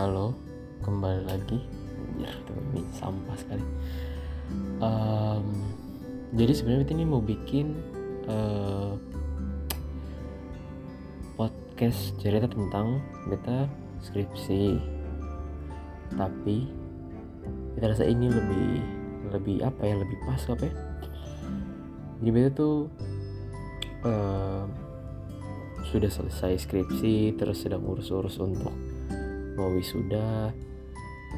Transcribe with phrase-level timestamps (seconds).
[0.00, 0.32] halo
[0.80, 1.60] kembali lagi.
[2.16, 2.32] Ya
[2.72, 3.60] ini sampah sekali.
[4.80, 5.60] Um,
[6.32, 7.76] jadi sebenarnya ini mau bikin
[8.24, 8.96] uh,
[11.36, 13.68] podcast cerita tentang beta
[14.00, 14.80] skripsi.
[16.16, 16.64] Tapi
[17.76, 18.80] kita rasa ini lebih
[19.36, 20.74] lebih apa ya lebih pas apa ya?
[22.24, 22.88] Jadi beta tuh
[24.08, 24.64] uh,
[25.92, 28.72] sudah selesai skripsi terus sedang urus-urus untuk
[29.54, 30.52] mau wisuda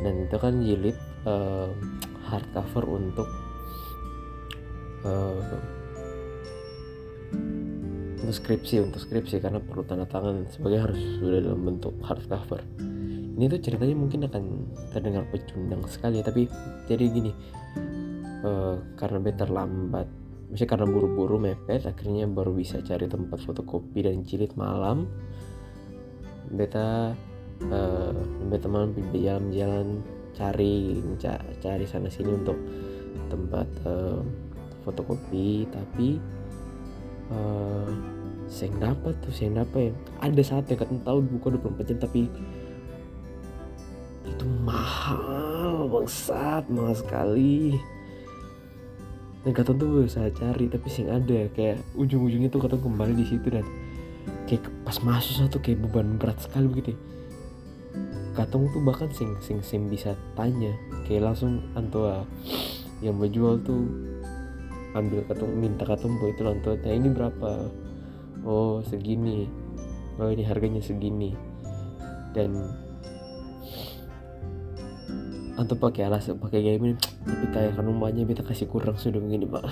[0.00, 0.96] dan itu kan jilid
[1.28, 1.70] uh,
[2.24, 3.28] hardcover untuk
[5.04, 5.38] uh,
[8.24, 12.64] untuk skripsi untuk skripsi karena perlu tanda tangan sebagai harus sudah dalam bentuk hardcover
[13.34, 14.44] ini tuh ceritanya mungkin akan
[14.94, 16.48] terdengar pecundang sekali tapi
[16.88, 17.32] jadi gini
[18.46, 20.08] uh, karena beta terlambat
[20.54, 25.10] misalnya karena buru-buru mepet akhirnya baru bisa cari tempat fotokopi dan jilid malam.
[26.54, 27.18] Beta
[27.62, 28.14] uh,
[28.50, 30.02] beta malam jalan-jalan
[30.34, 30.98] cari
[31.62, 32.58] cari sana sini untuk
[33.30, 34.20] tempat uh,
[34.82, 35.70] fotokopi.
[35.70, 36.18] Tapi
[37.30, 37.88] uh,
[38.50, 42.28] saya dapat tuh saya dapat ya ada saat ya kata tahu buka 24 jam tapi
[44.24, 47.78] itu mahal bangsat mahal sekali.
[49.44, 51.46] Dan kata tuh berusaha cari tapi sing ada.
[51.52, 53.64] Kayak ujung-ujungnya tuh kata kembali di situ dan
[54.48, 56.96] kayak pas masuk satu kayak beban berat sekali begitu
[58.34, 60.74] katong tuh bahkan sing sing sing bisa tanya.
[61.06, 62.26] Kayak langsung antua
[63.00, 63.86] yang menjual tuh
[64.94, 67.50] ambil katong minta katong itu lantua nah ini berapa?
[68.46, 69.46] Oh segini.
[70.18, 71.34] Oh ini harganya segini.
[72.34, 72.58] Dan
[75.54, 79.46] atau pakai alas pakai gaya ini tapi kayak kan rumahnya beta kasih kurang sudah begini
[79.46, 79.62] pak.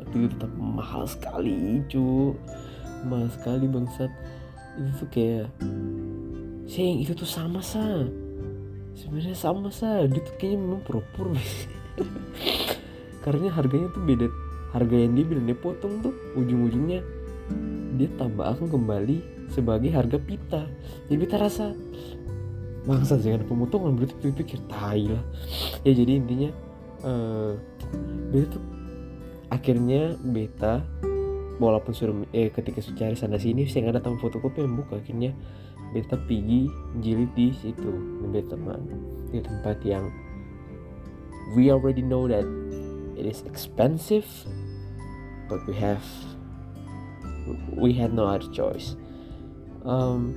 [0.00, 2.32] Tapi itu tetap mahal sekali cu.
[3.04, 4.08] Mahal sekali bangsat.
[4.80, 5.46] Itu tuh kayak
[6.68, 8.04] sayang itu tuh sama sa
[8.92, 11.40] sebenarnya sama sa dia tuh kayaknya memang pura-pura
[13.24, 14.28] karena harganya tuh beda.
[14.68, 17.00] Harga yang dia bilang dia potong tuh ujung-ujungnya
[17.96, 20.62] dia tambah akan kembali sebagai harga pita.
[21.08, 21.72] Jadi kita rasa
[22.84, 23.96] bangsa jangan pemotongan.
[23.96, 25.24] Berarti pikir tai lah.
[25.84, 26.50] Ya jadi intinya
[27.04, 27.56] uh,
[28.32, 28.64] beta tuh
[29.48, 30.84] akhirnya beta
[31.56, 35.00] walaupun sudah eh ketika sudah cari sana sini saya nggak ada tamu fotokopi yang buka
[35.00, 35.32] akhirnya
[35.96, 36.68] beta pergi
[37.00, 37.90] jilid di situ
[38.28, 38.82] beta teman
[39.32, 40.08] di tempat yang
[41.56, 42.44] we already know that
[43.16, 44.28] it is expensive
[45.48, 46.04] but we have
[47.76, 48.96] we had no other choice.
[49.88, 50.36] Um,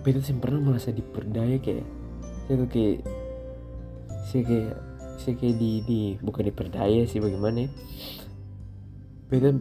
[0.00, 1.84] beta sih pernah merasa diperdaya kayak
[2.48, 2.98] saya tuh kayak
[4.24, 4.74] saya kayak
[5.20, 7.70] saya kayak di, di bukan diperdaya sih bagaimana ya?
[9.28, 9.52] Beta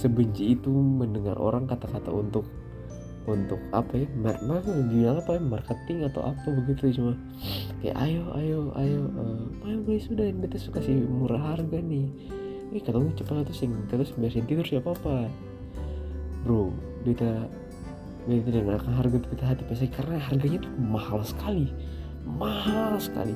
[0.00, 2.48] sebenci itu mendengar orang kata-kata untuk
[3.28, 7.12] untuk apa ya mar mar apa ya marketing atau apa begitu cuma
[7.84, 12.08] kayak ayo ayo ayo uh, ayo beli sudah beta suka sih murah harga nih.
[12.70, 15.28] Ini katanya cepat tuh sing terus biarin tidur siapa apa.
[16.48, 16.72] Bro
[17.04, 17.44] beta
[18.24, 21.72] beda dengan akan harga kita hati PC karena harganya tuh mahal sekali
[22.24, 23.32] mahal sekali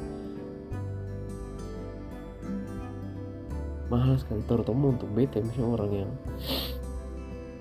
[3.94, 6.12] mahal sekali terutama untuk beta misalnya orang yang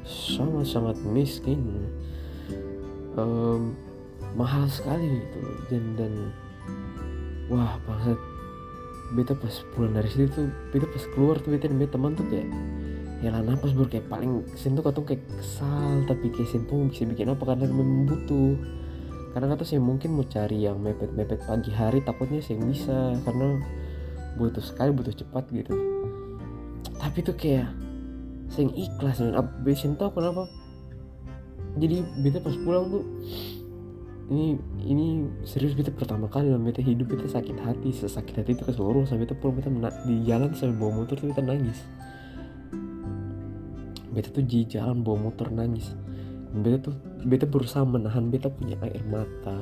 [0.04, 1.62] sangat-sangat miskin.
[3.14, 3.78] Um,
[4.34, 6.14] mahal sekali gitu dan dan
[7.46, 8.18] wah banget
[9.14, 12.26] beta pas pulang dari situ tuh beta pas keluar tuh beta dan beta teman tuh
[12.34, 12.50] kayak
[13.22, 17.06] ya lah napas baru kayak paling sen tuh katong kayak kesal tapi sen tuh bisa
[17.06, 18.58] bikin apa karena memang butuh.
[19.34, 23.58] Karena kata saya mungkin mau cari yang mepet-mepet pagi hari takutnya saya bisa karena
[24.38, 25.74] butuh sekali butuh cepat gitu
[27.04, 27.68] tapi tuh kayak
[28.48, 29.36] saya ikhlas men.
[29.76, 30.48] Sen tahu kenapa?
[31.76, 33.04] Jadi beta pas pulang tuh
[34.32, 34.56] ini
[34.88, 39.04] ini serius beta pertama kali dalam beta hidup beta sakit hati sesakit hati itu keseluruhan
[39.04, 41.80] sampai beta pulang beta di jalan sambil bawa motor tuh beta nangis.
[44.16, 45.92] Beta tuh di jalan bawa motor nangis.
[46.56, 46.96] Beta tuh
[47.28, 49.60] beta berusaha menahan beta punya air mata.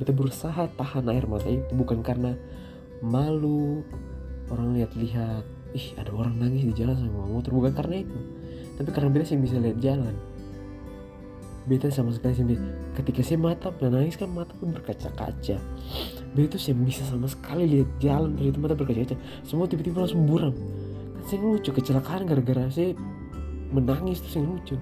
[0.00, 2.32] Beta berusaha tahan air mata itu bukan karena
[3.04, 3.84] malu
[4.48, 8.18] orang lihat-lihat ih ada orang nangis di jalan sama motor bukan karena itu.
[8.80, 10.14] Tapi karena beta sih bisa lihat jalan.
[11.68, 12.44] Beta sama sekali sih
[12.96, 15.56] ketika saya mata menangis kan mata pun berkaca-kaca.
[16.34, 19.14] Beta tuh saya bisa sama sekali lihat jalan dari mata berkaca-kaca.
[19.46, 20.56] Semua tiba-tiba langsung buram.
[21.20, 22.96] Kan saya lucu kecelakaan gara-gara saya
[23.70, 24.76] menangis terus yang lucu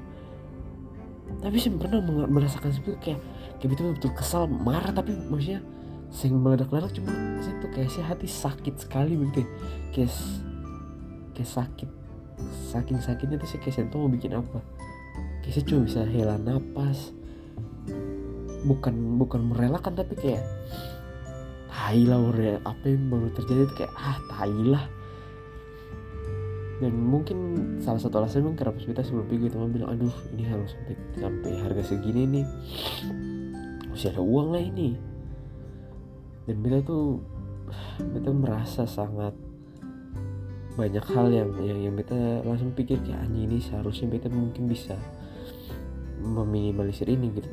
[1.39, 3.21] tapi saya pernah merasakan seperti itu kayak
[3.61, 5.61] kayak betul betul kesal marah tapi maksudnya
[6.09, 7.13] saya meledak-ledak cuma
[7.45, 9.45] saya tuh kayak saya hati sakit sekali begitu
[9.93, 10.11] kayak
[11.39, 11.91] kayak sakit.
[12.75, 14.59] Saking sakitnya tuh kayak saya tuh mau bikin apa?
[15.47, 17.15] Saya cuma bisa hela napas.
[18.67, 20.45] Bukan bukan merelakan tapi kayak
[21.71, 22.21] tai lah
[22.67, 24.85] apa yang baru terjadi itu kayak ah tai lah.
[26.79, 27.39] Dan mungkin
[27.83, 31.51] salah satu alasan memang kenapa kita sebelum pergi teman bilang aduh ini harus sampai sampai
[31.65, 32.47] harga segini nih.
[33.89, 34.95] Masih ada uang lah ini.
[36.45, 37.25] Dan kita tuh
[37.99, 39.48] kita merasa sangat
[40.79, 42.15] banyak hal yang yang, yang beta
[42.47, 44.95] langsung pikir kayak anjing ini seharusnya beta mungkin bisa
[46.23, 47.51] meminimalisir ini gitu.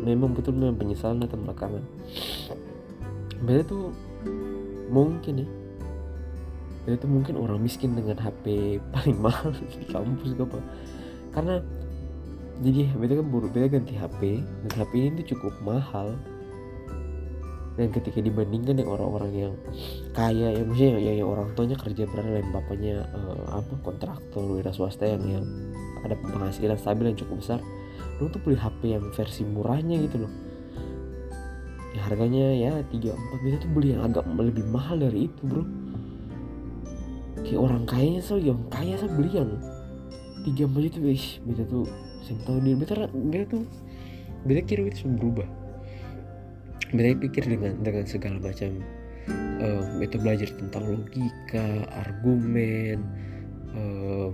[0.00, 1.84] Memang betul memang penyesalan datang belakangan.
[3.44, 3.92] Beta tuh
[4.88, 5.48] mungkin ya
[6.88, 10.60] beta tuh mungkin orang miskin dengan HP paling mahal di kampus gak apa.
[11.36, 11.54] Karena
[12.64, 16.16] jadi beta kan buru beta ganti HP dan HP ini tuh cukup mahal
[17.76, 19.52] dan ketika dibandingkan dengan orang-orang yang
[20.16, 24.72] kaya ya maksudnya yang, yang orang tuanya kerja berat lain bapaknya uh, apa kontraktor wira
[24.72, 25.44] swasta yang yang
[26.00, 27.60] ada penghasilan stabil yang cukup besar
[28.16, 30.32] lu tuh beli HP yang versi murahnya gitu loh.
[31.92, 35.64] Ya harganya ya tiga empat bisa tuh beli yang agak lebih mahal dari itu bro.
[37.44, 39.52] Kayak orang kayanya so yang kaya saya beli yang
[40.48, 41.84] tiga empat itu wis beda tuh
[42.24, 43.64] saya tahu dia beta beta tuh.
[44.48, 45.65] Beta kira itu berubah
[46.94, 48.82] beta pikir dengan dengan segala macam
[49.62, 53.02] uh, beta belajar tentang logika argumen
[53.74, 54.30] uh,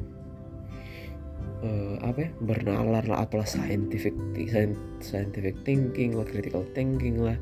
[1.63, 4.13] uh, apa ya bernalar lah apalah scientific
[5.01, 7.39] scientific thinking lah critical thinking lah.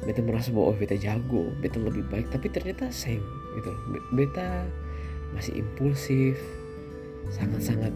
[0.00, 3.22] Beta merasa bahwa oh, beta jago beta lebih baik tapi ternyata same
[3.60, 3.70] gitu.
[4.16, 4.64] Beta
[5.36, 6.40] masih impulsif
[7.30, 7.94] sangat-sangat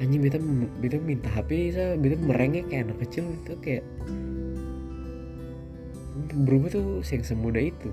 [0.00, 0.40] anjing beta
[0.80, 3.84] beta minta HP saya beta merengek kayak anak kecil itu kayak
[6.34, 7.90] berubah tuh yang semudah itu.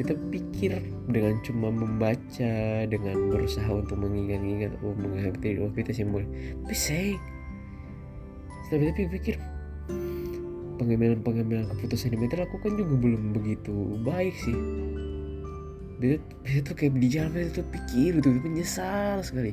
[0.00, 0.80] Kita pikir
[1.12, 2.54] dengan cuma membaca
[2.88, 6.24] dengan berusaha untuk mengingat-ingat oh mengerti oh kita simbol.
[6.64, 7.20] Tapi saya
[8.64, 9.36] setelah kita pikir
[10.80, 14.56] pengambilan-pengambilan keputusan yang kita lakukan juga belum begitu baik sih.
[16.00, 19.52] Bisa, bisa tuh kayak di jalan itu tuh pikir itu menyesal sekali.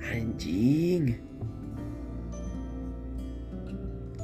[0.00, 1.33] Anjing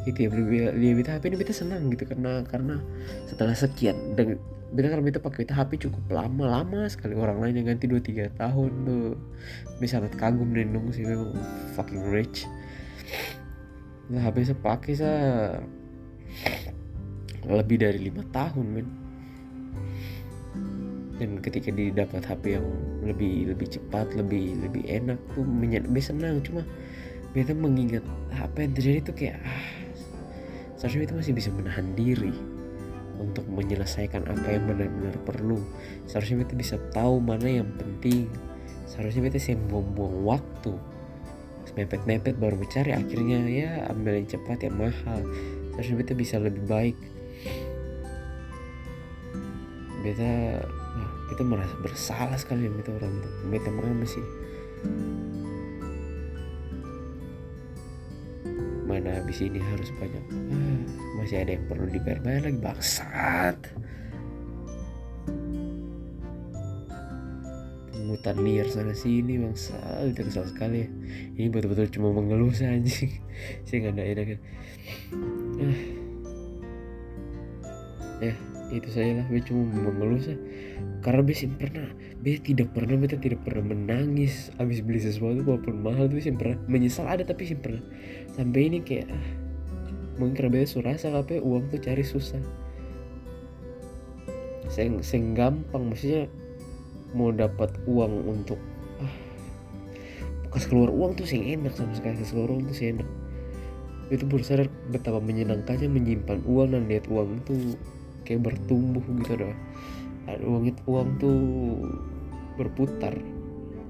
[0.09, 0.29] gitu ya
[0.73, 2.81] dia beta HP ini beta senang gitu karena karena
[3.29, 7.19] setelah sekian dan beta karena beta pakai beta HP cukup lama lama sekali.
[7.19, 9.19] Orang lain yang ganti 2-3 tahun tuh
[9.83, 11.35] bisa sangat kagum dan nunggu sih memang
[11.75, 12.47] fucking rich.
[14.11, 15.27] Nah HP saya pakai saya
[17.51, 18.89] lebih dari lima tahun men.
[21.19, 22.67] Dan ketika didapat HP yang
[23.05, 26.39] lebih lebih cepat lebih lebih enak tuh menyet senang.
[26.47, 26.63] Cuma
[27.35, 28.07] beta mengingat
[28.39, 29.80] apa yang terjadi tuh kayak ah,
[30.81, 32.33] seharusnya itu masih bisa menahan diri
[33.21, 35.61] untuk menyelesaikan apa yang benar-benar perlu.
[36.09, 38.33] Seharusnya kita bisa tahu mana yang penting.
[38.89, 40.73] Seharusnya kita sih buang-buang waktu.
[41.77, 45.21] Mepet-mepet baru mencari akhirnya ya ambil yang cepat yang mahal.
[45.77, 46.97] Seharusnya kita bisa lebih baik.
[50.01, 53.21] Wah, kita merasa bersalah sekali beta orang
[53.53, 54.25] beta mama sih
[58.91, 60.25] mana habis ini harus banyak.
[60.35, 60.83] Ah,
[61.23, 63.57] masih ada yang perlu dibayar lagi bangsat.
[67.95, 70.11] Pungutan liar sana sini bangsat.
[70.11, 70.83] Itu kesal sekali.
[70.83, 70.89] Ya.
[71.39, 73.07] ini betul-betul cuma mengeluh saja.
[73.71, 74.41] Saya nggak ada enak ah.
[78.21, 78.35] ya
[78.71, 80.39] itu saya lah gue cuma mengeluh sah
[81.03, 81.91] karena besi pernah.
[82.21, 86.61] Besi tidak pernah beta tidak pernah menangis habis beli sesuatu walaupun mahal tuh sih pernah.
[86.71, 87.83] Menyesal ada tapi sih pernah.
[88.37, 89.27] Sampai ini kayak ah,
[90.21, 92.41] mungkin karena beta surasa apa uang tuh cari susah.
[94.71, 96.31] Saya seng gampang maksudnya
[97.17, 98.61] mau dapat uang untuk
[99.03, 99.15] ah
[100.51, 103.09] kas keluar uang tuh sih enak sama sekali kas tuh sih enak.
[104.11, 107.79] Itu baru sadar betapa menyenangkannya menyimpan uang dan lihat uang itu
[108.25, 109.55] kayak bertumbuh gitu dah
[110.39, 111.41] uang itu uang tuh
[112.55, 113.15] berputar.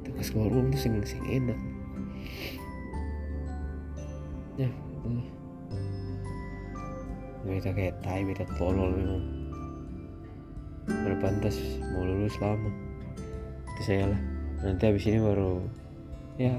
[0.07, 1.59] Terus keluar uang tuh sing sing enak.
[4.57, 4.71] Ya
[5.05, 5.25] uh.
[7.41, 9.25] beta kayak tai beta tolol memang.
[10.89, 11.57] Udah pantas
[11.93, 12.71] mau lulus lama.
[13.77, 14.21] Itu saya lah.
[14.61, 15.61] Nanti habis ini baru
[16.41, 16.57] ya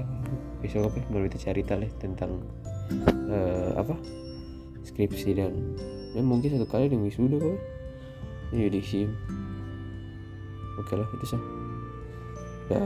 [0.62, 2.38] besok apa baru kita cari lah tentang
[3.26, 3.98] uh, apa
[4.86, 5.74] skripsi dan
[6.12, 7.58] ya mungkin satu kali dengan wisuda kok.
[8.52, 9.08] Ini di sim
[10.76, 11.42] oke lah itu sah.
[12.68, 12.80] Ya